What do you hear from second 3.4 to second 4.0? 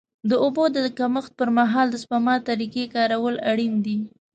اړین دي.